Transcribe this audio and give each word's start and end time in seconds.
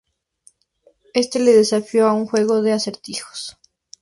Éste 1.13 1.35
le 1.37 1.53
desafió 1.53 2.07
a 2.07 2.13
un 2.13 2.25
juego 2.25 2.63
de 2.63 2.73
acertijos. 2.73 3.59